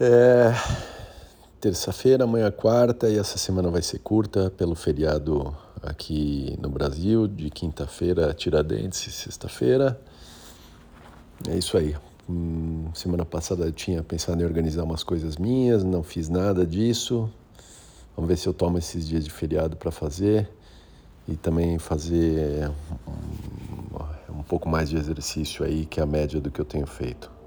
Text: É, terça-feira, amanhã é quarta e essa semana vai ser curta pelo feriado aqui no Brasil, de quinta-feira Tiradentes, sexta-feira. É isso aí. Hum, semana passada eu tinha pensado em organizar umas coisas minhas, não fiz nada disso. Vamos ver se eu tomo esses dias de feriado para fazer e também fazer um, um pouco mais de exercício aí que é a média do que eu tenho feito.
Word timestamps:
É, 0.00 0.52
terça-feira, 1.60 2.24
amanhã 2.24 2.46
é 2.46 2.50
quarta 2.50 3.08
e 3.08 3.18
essa 3.18 3.36
semana 3.36 3.70
vai 3.70 3.82
ser 3.82 3.98
curta 3.98 4.50
pelo 4.50 4.74
feriado 4.74 5.54
aqui 5.82 6.56
no 6.60 6.70
Brasil, 6.70 7.28
de 7.28 7.50
quinta-feira 7.50 8.32
Tiradentes, 8.32 9.14
sexta-feira. 9.14 10.00
É 11.48 11.56
isso 11.56 11.76
aí. 11.76 11.94
Hum, 12.28 12.86
semana 12.94 13.24
passada 13.24 13.64
eu 13.64 13.72
tinha 13.72 14.02
pensado 14.02 14.40
em 14.40 14.44
organizar 14.44 14.82
umas 14.84 15.02
coisas 15.02 15.36
minhas, 15.36 15.84
não 15.84 16.02
fiz 16.02 16.28
nada 16.28 16.64
disso. 16.66 17.30
Vamos 18.16 18.28
ver 18.28 18.38
se 18.38 18.46
eu 18.46 18.54
tomo 18.54 18.78
esses 18.78 19.06
dias 19.06 19.24
de 19.24 19.30
feriado 19.30 19.76
para 19.76 19.90
fazer 19.90 20.48
e 21.28 21.36
também 21.36 21.78
fazer 21.78 22.70
um, 24.30 24.38
um 24.38 24.42
pouco 24.42 24.68
mais 24.68 24.88
de 24.88 24.96
exercício 24.96 25.64
aí 25.64 25.84
que 25.84 26.00
é 26.00 26.02
a 26.02 26.06
média 26.06 26.40
do 26.40 26.50
que 26.50 26.60
eu 26.60 26.64
tenho 26.64 26.86
feito. 26.86 27.41